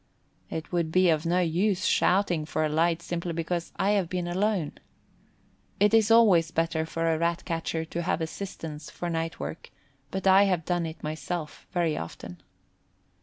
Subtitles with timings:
[0.49, 4.27] It would be of no use shouting for a light simply because I have been
[4.27, 4.79] alone.
[5.79, 9.69] It is always better for a Rat catcher to have assistance for night work,
[10.09, 12.41] but I have done it myself very often.